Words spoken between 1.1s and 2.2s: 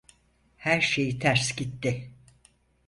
ters gitti.